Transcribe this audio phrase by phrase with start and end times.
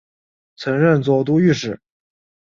[0.55, 1.79] 曾任左都御史。